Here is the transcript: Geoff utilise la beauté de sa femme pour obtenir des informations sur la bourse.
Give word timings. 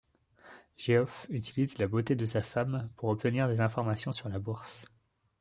Geoff 0.77 1.27
utilise 1.29 1.77
la 1.77 1.85
beauté 1.87 2.15
de 2.15 2.25
sa 2.25 2.41
femme 2.41 2.87
pour 2.97 3.09
obtenir 3.09 3.47
des 3.47 3.61
informations 3.61 4.11
sur 4.11 4.29
la 4.29 4.39
bourse. 4.39 4.83